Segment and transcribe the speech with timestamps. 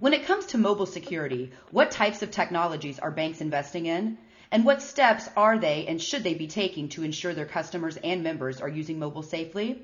[0.00, 4.16] When it comes to mobile security, what types of technologies are banks investing in?
[4.52, 8.22] And what steps are they and should they be taking to ensure their customers and
[8.22, 9.82] members are using mobile safely?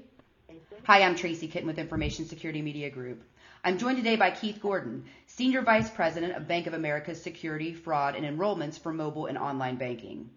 [0.84, 3.24] Hi, I'm Tracy Kitten with Information Security Media Group.
[3.64, 8.14] I'm joined today by Keith Gordon, Senior Vice President of Bank of America's Security, Fraud,
[8.14, 10.30] and Enrollments for Mobile and Online Banking.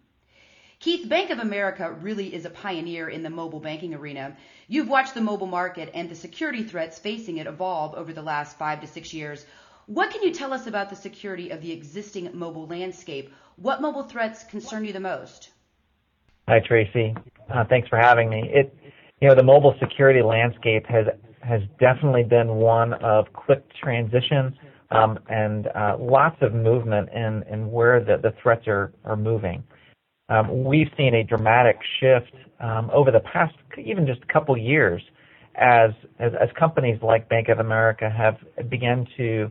[0.79, 4.37] Keith, Bank of America really is a pioneer in the mobile banking arena.
[4.67, 8.57] You've watched the mobile market and the security threats facing it evolve over the last
[8.57, 9.43] five to six years.
[9.87, 13.31] What can you tell us about the security of the existing mobile landscape?
[13.55, 15.51] What mobile threats concern you the most?
[16.49, 17.15] Hi, Tracy.
[17.49, 18.49] Uh, thanks for having me.
[18.53, 18.75] It,
[19.21, 21.05] you know, the mobile security landscape has
[21.41, 24.57] has definitely been one of quick transition
[24.91, 29.63] um, and uh, lots of movement in, in where the, the threats are, are moving.
[30.27, 35.01] Um, we've seen a dramatic shift um, over the past even just a couple years
[35.55, 38.35] as, as, as companies like Bank of America have
[38.69, 39.49] begun to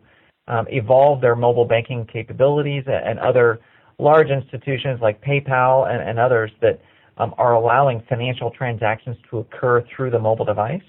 [0.49, 3.61] um, evolve their mobile banking capabilities and other
[3.99, 6.81] large institutions like PayPal and, and others that
[7.19, 10.83] um, are allowing financial transactions to occur through the mobile device.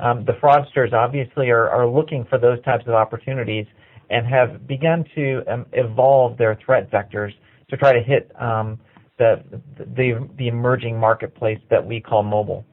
[0.00, 3.66] Um, the fraudsters obviously are, are looking for those types of opportunities
[4.10, 7.32] and have begun to um, evolve their threat vectors
[7.68, 8.78] to try to hit um,
[9.18, 9.42] the,
[9.78, 12.64] the, the emerging marketplace that we call mobile.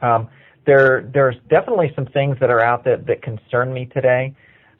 [0.00, 0.28] Um,
[0.66, 4.34] there there's definitely some things that are out that, that concern me today.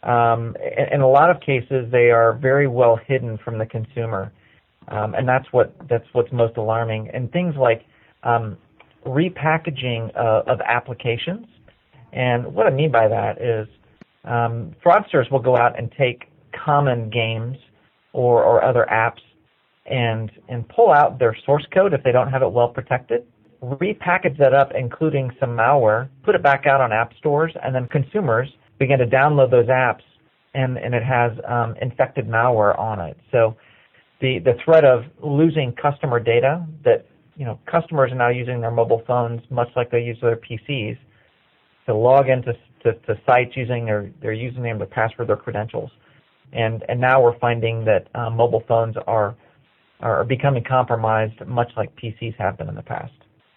[0.07, 0.57] Um,
[0.93, 4.33] in, a lot of cases, they are very well hidden from the consumer,
[4.89, 7.11] um, and that's what that's what's most alarming.
[7.13, 7.85] And things like
[8.23, 8.57] um,
[9.05, 11.47] repackaging uh, of applications.
[12.13, 13.67] And what I mean by that is
[14.25, 16.31] um, fraudsters will go out and take
[16.65, 17.57] common games
[18.13, 19.21] or, or other apps
[19.87, 23.27] and and pull out their source code if they don't have it well protected,
[23.61, 27.89] repackage that up, including some malware, put it back out on app stores, and then
[27.89, 30.03] consumers begin to download those apps,
[30.55, 33.17] and and it has um, infected malware on it.
[33.33, 33.57] So
[34.21, 37.07] the the threat of losing customer data that
[37.37, 40.99] you know customers are now using their mobile phones much like they use their PCs
[41.87, 42.53] to log into
[42.83, 45.91] to, to sites using their their username, their password, their credentials,
[46.53, 49.37] and and now we're finding that uh, mobile phones are
[50.01, 53.13] are becoming compromised, much like PCs have been in the past.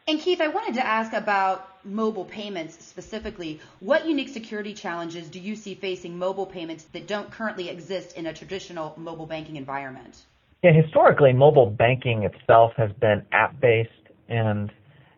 [0.10, 3.60] And Keith, I wanted to ask about mobile payments specifically.
[3.80, 8.26] What unique security challenges do you see facing mobile payments that don't currently exist in
[8.26, 10.24] a traditional mobile banking environment?
[10.64, 13.92] Yeah, historically, mobile banking itself has been app-based
[14.30, 14.72] and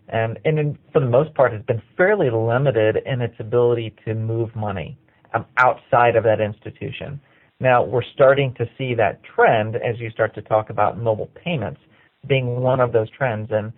[0.09, 4.13] and and in, for the most part has been fairly limited in its ability to
[4.13, 4.97] move money
[5.33, 7.21] um, outside of that institution.
[7.61, 11.79] Now, we're starting to see that trend as you start to talk about mobile payments
[12.27, 13.71] being one of those trends and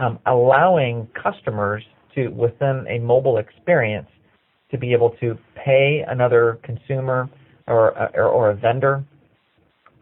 [0.00, 1.84] um, allowing customers
[2.14, 4.08] to, within a mobile experience,
[4.70, 7.28] to be able to pay another consumer
[7.68, 9.04] or, or, or a vendor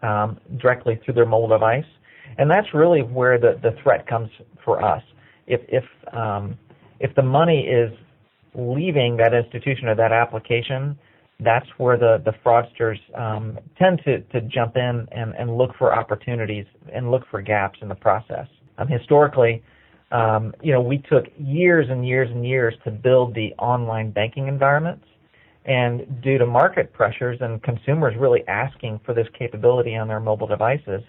[0.03, 1.85] um, directly through their mobile device.
[2.39, 4.31] And that's really where the, the threat comes
[4.65, 5.03] for us.
[5.47, 5.85] If, if,
[6.15, 6.57] um,
[7.01, 7.91] if the money is
[8.55, 10.99] leaving that institution or that application
[11.41, 15.95] that's where the, the fraudsters um, tend to, to jump in and, and look for
[15.95, 18.47] opportunities and look for gaps in the process.
[18.79, 19.63] Um, historically,
[20.11, 24.49] um, you know, we took years and years and years to build the online banking
[24.49, 25.05] environments.
[25.65, 30.47] And due to market pressures and consumers really asking for this capability on their mobile
[30.47, 31.03] devices,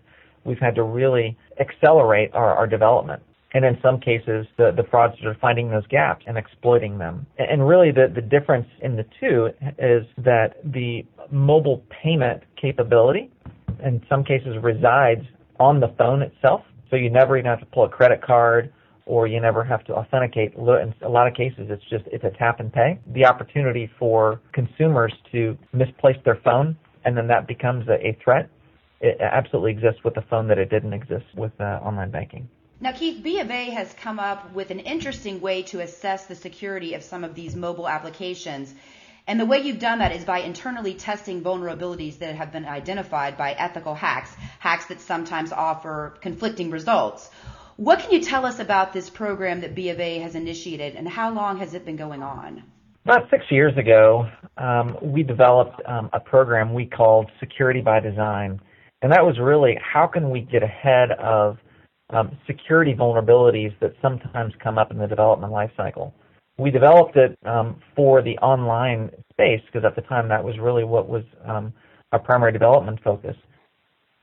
[0.44, 3.24] we've had to really accelerate our, our development.
[3.54, 7.26] And in some cases, the, the fraudsters are finding those gaps and exploiting them.
[7.38, 9.50] And really the, the difference in the two
[9.80, 13.31] is that the mobile payment capability
[13.84, 15.26] in some cases resides
[15.60, 16.62] on the phone itself.
[16.90, 18.72] So you never even have to pull a credit card
[19.09, 20.53] or you never have to authenticate.
[20.53, 23.00] In a lot of cases, it's just, it's a tap and pay.
[23.08, 28.50] The opportunity for consumers to misplace their phone and then that becomes a, a threat.
[29.02, 32.50] It absolutely exists with the phone that it didn't exist with uh, online banking.
[32.80, 36.36] Now, Keith, B of A has come up with an interesting way to assess the
[36.36, 38.75] security of some of these mobile applications.
[39.25, 43.38] And the way you've done that is by internally testing vulnerabilities that have been identified
[43.38, 47.30] by ethical hacks, hacks that sometimes offer conflicting results.
[47.80, 51.08] What can you tell us about this program that B of A has initiated and
[51.08, 52.62] how long has it been going on?
[53.06, 58.60] About six years ago, um, we developed um, a program we called Security by Design.
[59.02, 61.58] And that was really how can we get ahead of
[62.10, 66.12] um, security vulnerabilities that sometimes come up in the development lifecycle.
[66.58, 70.84] We developed it um, for the online space because at the time that was really
[70.84, 71.72] what was um,
[72.12, 73.38] our primary development focus.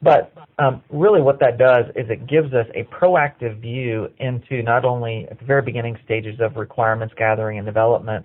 [0.06, 4.84] But um, really, what that does is it gives us a proactive view into not
[4.84, 8.24] only at the very beginning stages of requirements gathering and development,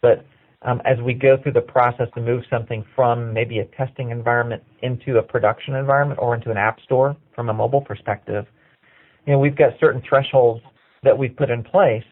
[0.00, 0.24] but
[0.62, 4.62] um, as we go through the process to move something from maybe a testing environment
[4.80, 8.46] into a production environment or into an app store from a mobile perspective,
[9.26, 10.62] you know, we've got certain thresholds
[11.02, 12.04] that we've put in place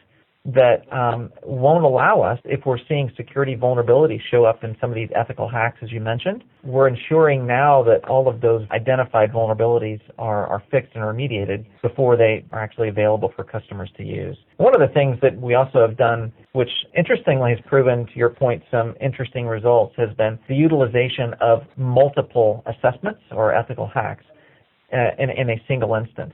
[0.54, 4.96] that um, won't allow us, if we're seeing security vulnerabilities show up in some of
[4.96, 10.00] these ethical hacks, as you mentioned, we're ensuring now that all of those identified vulnerabilities
[10.18, 14.38] are, are fixed and remediated before they are actually available for customers to use.
[14.56, 18.30] One of the things that we also have done, which interestingly has proven, to your
[18.30, 24.24] point, some interesting results, has been the utilization of multiple assessments or ethical hacks
[24.94, 26.32] uh, in, in a single instance,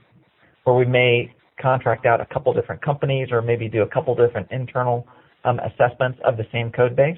[0.63, 4.47] where we may contract out a couple different companies or maybe do a couple different
[4.51, 5.07] internal
[5.43, 7.17] um, assessments of the same code base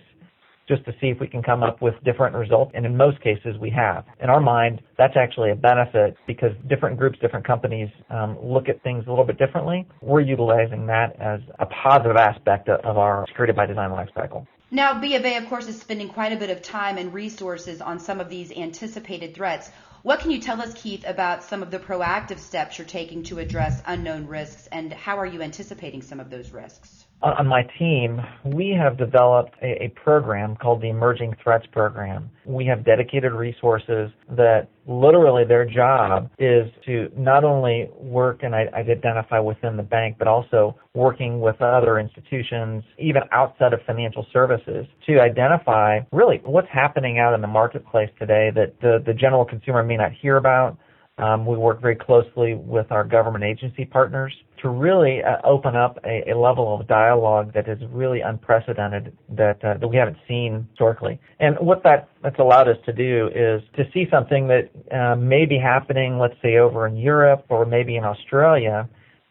[0.67, 2.71] just to see if we can come up with different results.
[2.75, 4.03] And in most cases, we have.
[4.21, 8.83] In our mind, that's actually a benefit because different groups, different companies um, look at
[8.83, 9.87] things a little bit differently.
[10.01, 14.45] We're utilizing that as a positive aspect of our security by design lifecycle.
[14.69, 17.79] Now, B of A, of course, is spending quite a bit of time and resources
[17.79, 19.71] on some of these anticipated threats.
[20.07, 23.39] What can you tell us, Keith, about some of the proactive steps you're taking to
[23.39, 27.06] address unknown risks, and how are you anticipating some of those risks?
[27.19, 32.29] Uh, on my team, we have developed a, a, program called the Emerging Threats Program.
[32.45, 39.39] We have dedicated resources that literally their job is to not only work and identify
[39.39, 45.19] within the bank, but also working with other institutions, even outside of financial services, to
[45.19, 49.97] identify really what's happening out in the marketplace today that the, the general consumer may
[49.97, 50.77] not hear about
[51.17, 55.99] um, we work very closely with our government agency partners to really uh, open up
[56.03, 60.67] a, a, level of dialogue that is really unprecedented that uh, that we haven't seen
[60.71, 61.19] historically.
[61.39, 65.45] And what that that's allowed us to do is to see something that uh, may
[65.45, 68.87] be happening, let's say over in Europe or maybe in Australia,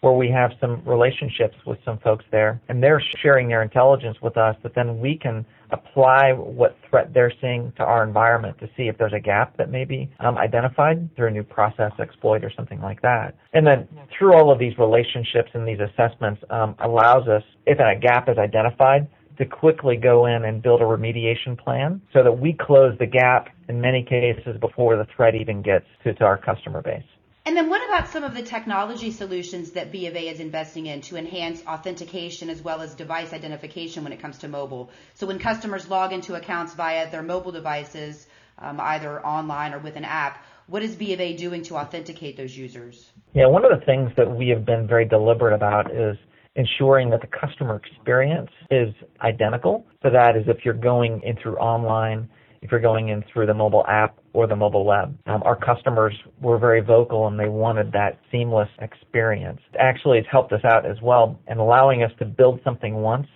[0.06, 4.36] where we have some relationships with some folks there, and they're sharing their intelligence with
[4.36, 8.84] us, that then we can apply what threat they're seeing to our environment to see
[8.84, 12.52] if there's a gap that may be um, identified through a new process exploit or
[12.54, 13.36] something like that.
[13.52, 17.98] And then through all of these relationships and these assessments um, allows us, if a
[18.00, 19.08] gap is identified,
[19.38, 23.48] to quickly go in and build a remediation plan so that we close the gap
[23.68, 27.02] in many cases before the threat even gets to, to our customer base.
[27.46, 30.86] And then what about some of the technology solutions that B of A is investing
[30.86, 34.90] in to enhance authentication as well as device identification when it comes to mobile?
[35.14, 38.26] So when customers log into accounts via their mobile devices,
[38.58, 42.36] um, either online or with an app, what is B of A doing to authenticate
[42.36, 43.12] those users?
[43.32, 46.16] Yeah, one of the things that we have been very deliberate about is
[46.56, 49.86] ensuring that the customer experience is identical.
[50.02, 52.28] So that is if you're going in through online
[52.62, 55.16] if you're going in through the mobile app or the mobile web.
[55.26, 59.60] Um, our customers were very vocal and they wanted that seamless experience.
[59.78, 63.26] Actually, it's helped us out as well in allowing us to build something once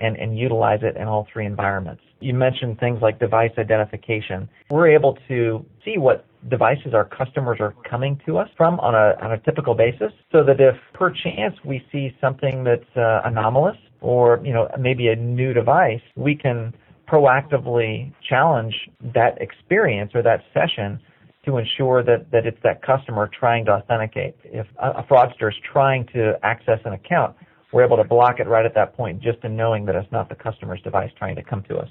[0.00, 2.02] and, and utilize it in all three environments.
[2.20, 4.48] You mentioned things like device identification.
[4.70, 9.14] We're able to see what devices our customers are coming to us from on a,
[9.24, 13.76] on a typical basis so that if per chance we see something that's uh, anomalous
[14.00, 16.74] or, you know, maybe a new device, we can
[17.08, 18.74] proactively challenge
[19.14, 21.00] that experience or that session
[21.44, 24.34] to ensure that, that it's that customer trying to authenticate.
[24.44, 27.36] If a, a fraudster is trying to access an account,
[27.72, 30.28] we're able to block it right at that point just in knowing that it's not
[30.28, 31.88] the customer's device trying to come to us.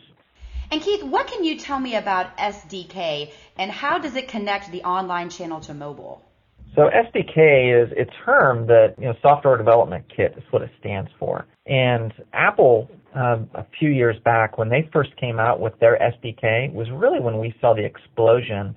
[0.71, 4.81] And Keith, what can you tell me about SDK and how does it connect the
[4.83, 6.23] online channel to mobile?
[6.75, 11.11] So SDK is a term that, you know, software development kit is what it stands
[11.19, 11.45] for.
[11.67, 16.73] And Apple, um, a few years back, when they first came out with their SDK,
[16.73, 18.75] was really when we saw the explosion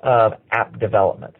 [0.00, 1.34] of app development.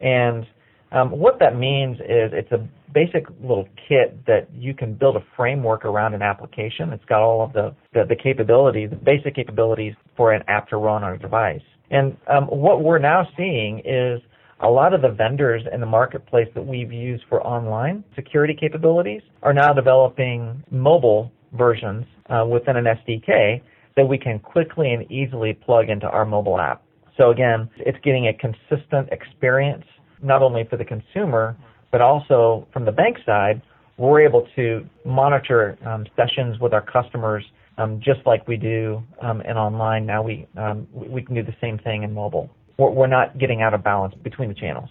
[0.00, 0.46] And
[0.92, 5.24] um, what that means is it's a basic little kit that you can build a
[5.36, 6.92] framework around an application.
[6.92, 10.76] It's got all of the, the, the capabilities, the basic capabilities for an app to
[10.76, 11.60] run on a device.
[11.90, 14.20] And um, what we're now seeing is
[14.60, 19.22] a lot of the vendors in the marketplace that we've used for online security capabilities
[19.42, 23.62] are now developing mobile versions uh, within an SDK
[23.96, 26.82] that we can quickly and easily plug into our mobile app.
[27.16, 29.84] So again, it's getting a consistent experience
[30.22, 31.56] not only for the consumer,
[31.92, 33.62] but also from the bank side,
[33.96, 37.44] we're able to monitor um, sessions with our customers
[37.78, 40.06] um, just like we do um, in online.
[40.06, 43.74] Now we um, we can do the same thing in mobile we're not getting out
[43.74, 44.90] of balance between the channels.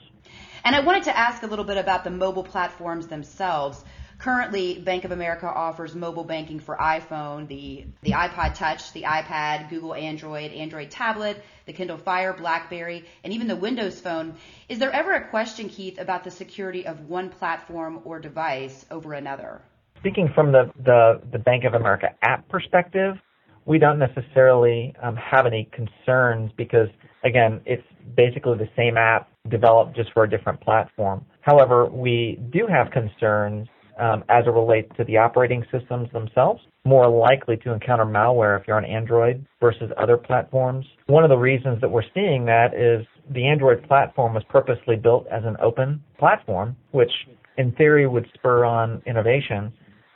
[0.64, 3.84] And I wanted to ask a little bit about the mobile platforms themselves.
[4.24, 9.70] Currently, Bank of America offers mobile banking for iPhone, the, the iPod Touch, the iPad,
[9.70, 14.36] Google Android, Android tablet, the Kindle Fire, BlackBerry, and even the Windows Phone.
[14.70, 19.12] Is there ever a question, Keith, about the security of one platform or device over
[19.12, 19.62] another?
[20.00, 23.18] Speaking from the, the, the Bank of America app perspective,
[23.66, 26.88] we don't necessarily um, have any concerns because,
[27.26, 27.84] again, it's
[28.16, 31.26] basically the same app developed just for a different platform.
[31.42, 33.68] However, we do have concerns
[34.00, 36.62] um, as it relates to the operating systems themselves.
[36.86, 40.86] More likely to encounter malware if you're on Android versus other platforms.
[41.08, 45.26] One of the reasons that we're seeing that is the Android platform was purposely built
[45.28, 47.12] as an open platform, which
[47.58, 49.72] in theory would spur on innovation,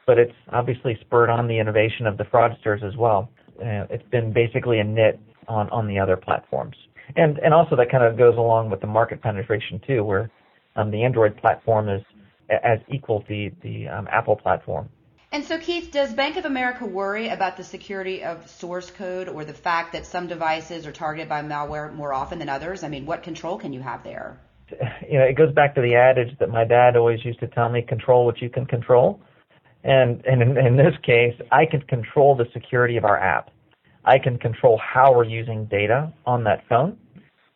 [0.06, 3.30] but it's obviously spurred on the innovation of the fraudsters as well.
[3.60, 6.76] Uh, it's been basically a nit on, on the other platforms.
[7.16, 10.30] And, and also that kind of goes along with the market penetration too, where
[10.76, 12.02] um, the Android platform is
[12.50, 14.90] as equal to the, the um, Apple platform.
[15.32, 19.44] And so, Keith, does Bank of America worry about the security of source code or
[19.44, 22.84] the fact that some devices are targeted by malware more often than others?
[22.84, 24.40] I mean, what control can you have there?
[25.10, 27.70] You know, it goes back to the adage that my dad always used to tell
[27.70, 29.22] me: control what you can control.
[29.84, 33.52] And, and in, in this case, I can control the security of our app.
[34.04, 36.98] I can control how we're using data on that phone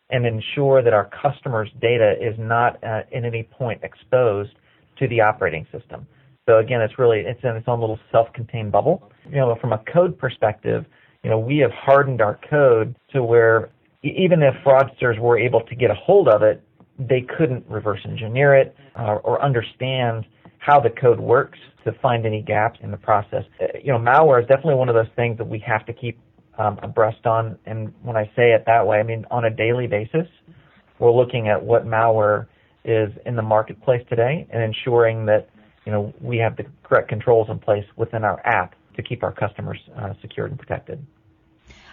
[0.08, 4.52] and ensure that our customers' data is not uh, at any point exposed
[4.98, 6.06] to the operating system.
[6.48, 9.10] So again, it's really it's in its own little self-contained bubble.
[9.28, 10.84] You know, from a code perspective,
[11.22, 13.70] you know, we have hardened our code to where
[14.02, 16.62] even if fraudsters were able to get a hold of it,
[16.98, 20.26] they couldn't reverse engineer it uh, or understand
[20.58, 23.44] how the code works to find any gaps in the process.
[23.60, 26.18] Uh, you know, malware is definitely one of those things that we have to keep
[26.58, 27.58] um, abreast on.
[27.66, 30.26] And when I say it that way, I mean on a daily basis,
[30.98, 32.46] we're looking at what malware
[32.84, 35.48] is in the marketplace today and ensuring that
[35.86, 39.32] you know we have the correct controls in place within our app to keep our
[39.32, 41.04] customers uh, secured and protected.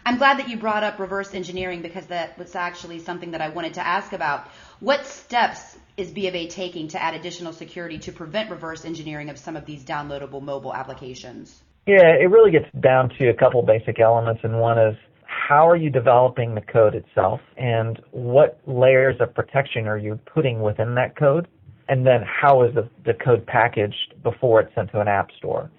[0.05, 3.49] I'm glad that you brought up reverse engineering because that was actually something that I
[3.49, 4.47] wanted to ask about.
[4.79, 9.29] What steps is B of A taking to add additional security to prevent reverse engineering
[9.29, 11.61] of some of these downloadable mobile applications?
[11.85, 14.95] Yeah, it really gets down to a couple basic elements, and one is
[15.29, 20.61] how are you developing the code itself, and what layers of protection are you putting
[20.61, 21.47] within that code,
[21.87, 25.69] and then how is the, the code packaged before it's sent to an app store.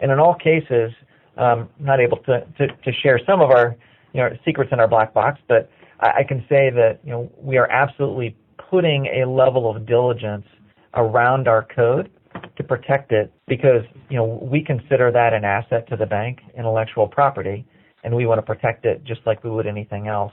[0.00, 0.92] And in all cases,
[1.38, 3.76] um, I'm not able to, to, to share some of our
[4.12, 7.32] you know, secrets in our black box, but I, I can say that you know
[7.38, 8.36] we are absolutely
[8.70, 10.46] putting a level of diligence
[10.94, 12.10] around our code
[12.56, 17.06] to protect it because you know we consider that an asset to the bank, intellectual
[17.06, 17.66] property,
[18.04, 20.32] and we want to protect it just like we would anything else.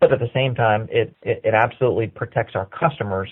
[0.00, 3.28] But at the same time, it, it, it absolutely protects our customers.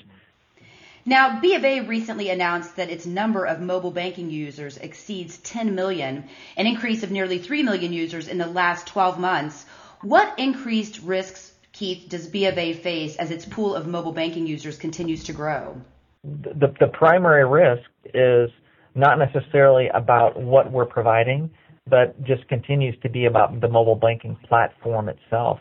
[1.07, 5.75] Now, B of A recently announced that its number of mobile banking users exceeds 10
[5.75, 6.25] million,
[6.57, 9.65] an increase of nearly 3 million users in the last 12 months.
[10.03, 14.47] What increased risks, Keith, does B of A face as its pool of mobile banking
[14.47, 15.81] users continues to grow?
[16.23, 18.51] The, the primary risk is
[18.95, 21.51] not necessarily about what we're providing,
[21.91, 25.59] but just continues to be about the mobile banking platform itself.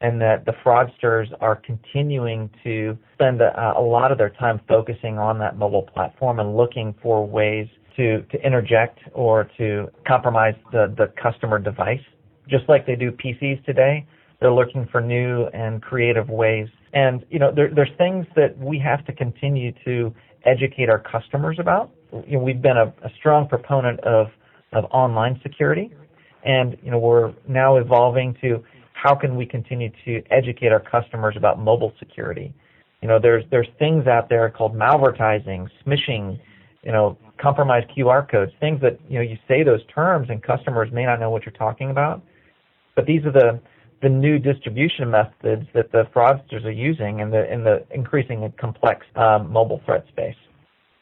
[0.00, 5.18] And that the fraudsters are continuing to spend a, a lot of their time focusing
[5.18, 10.92] on that mobile platform and looking for ways to, to interject or to compromise the,
[10.98, 12.02] the customer device.
[12.48, 14.06] Just like they do PCs today,
[14.40, 16.68] they're looking for new and creative ways.
[16.92, 20.14] And, you know, there, there's things that we have to continue to
[20.44, 21.90] educate our customers about.
[22.26, 24.26] You know, we've been a, a strong proponent of
[24.74, 25.92] of online security.
[26.44, 28.62] And, you know, we're now evolving to
[28.92, 32.54] how can we continue to educate our customers about mobile security.
[33.02, 36.40] You know, there's, there's things out there called malvertising, smishing,
[36.82, 40.90] you know, compromised QR codes, things that, you know, you say those terms and customers
[40.92, 42.22] may not know what you're talking about.
[42.94, 43.60] But these are the,
[44.02, 49.04] the new distribution methods that the fraudsters are using in the, in the increasingly complex
[49.16, 50.36] um, mobile threat space.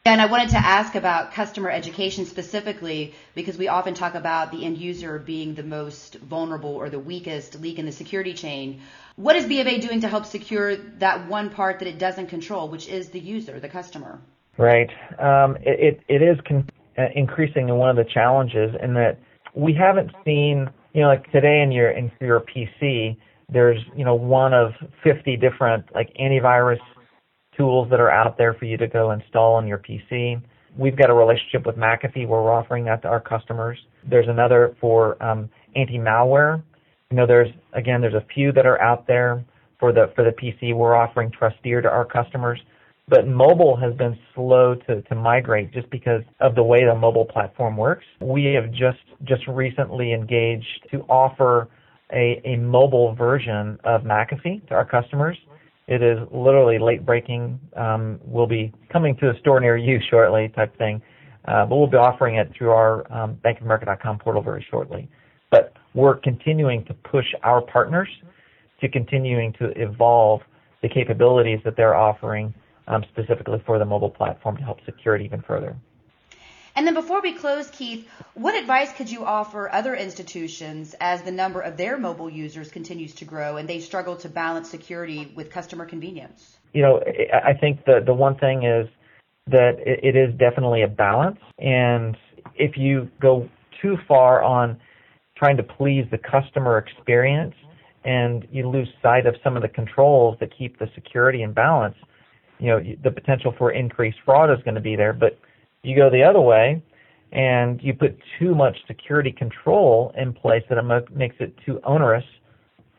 [0.05, 4.65] And I wanted to ask about customer education specifically because we often talk about the
[4.65, 8.81] end user being the most vulnerable or the weakest link in the security chain.
[9.15, 12.27] What is B of A doing to help secure that one part that it doesn't
[12.27, 14.19] control, which is the user, the customer?
[14.57, 14.89] Right.
[15.19, 19.19] Um, it, it, it is con- uh, increasing in one of the challenges in that
[19.53, 23.15] we haven't seen, you know, like today in your in your PC,
[23.47, 26.81] there's you know one of 50 different like antivirus
[27.57, 30.41] tools that are out there for you to go install on your PC.
[30.77, 33.77] We've got a relationship with McAfee where we're offering that to our customers.
[34.09, 36.63] There's another for um, anti-malware.
[37.11, 39.45] You know, there's again, there's a few that are out there
[39.79, 40.75] for the for the PC.
[40.75, 42.59] We're offering Trusteer to our customers,
[43.07, 47.25] but mobile has been slow to, to migrate just because of the way the mobile
[47.25, 48.05] platform works.
[48.19, 51.69] We have just just recently engaged to offer
[52.11, 55.37] a, a mobile version of McAfee to our customers
[55.87, 57.59] it is literally late breaking.
[57.75, 61.01] Um, we'll be coming to a store near you shortly, type thing.
[61.45, 65.09] Uh, but we'll be offering it through our um, bankofamerica.com portal very shortly.
[65.51, 68.07] But we're continuing to push our partners
[68.79, 70.41] to continuing to evolve
[70.81, 72.53] the capabilities that they're offering
[72.87, 75.75] um, specifically for the mobile platform to help secure it even further.
[76.75, 81.31] And then before we close, Keith, what advice could you offer other institutions as the
[81.31, 85.51] number of their mobile users continues to grow and they struggle to balance security with
[85.51, 86.57] customer convenience?
[86.73, 88.87] You know, I think the the one thing is
[89.47, 92.17] that it is definitely a balance, and
[92.55, 93.47] if you go
[93.81, 94.79] too far on
[95.37, 97.53] trying to please the customer experience
[98.05, 101.95] and you lose sight of some of the controls that keep the security in balance,
[102.59, 105.37] you know, the potential for increased fraud is going to be there, but
[105.83, 106.81] you go the other way
[107.31, 112.23] and you put too much security control in place that it makes it too onerous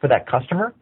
[0.01, 0.75] for that customer,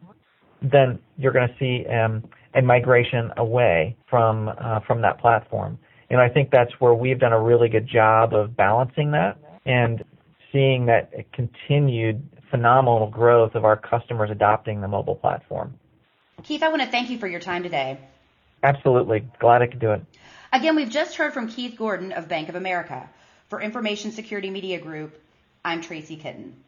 [0.61, 2.23] then you're going to see um,
[2.55, 5.77] a migration away from uh, from that platform.
[6.09, 10.03] And I think that's where we've done a really good job of balancing that and
[10.51, 15.73] seeing that continued phenomenal growth of our customers adopting the mobile platform.
[16.43, 17.97] Keith, I want to thank you for your time today.
[18.61, 19.27] Absolutely.
[19.39, 20.01] Glad I could do it.
[20.53, 23.09] Again, we've just heard from Keith Gordon of Bank of America.
[23.47, 25.19] For Information Security Media Group,
[25.65, 26.63] I'm Tracy Kitten.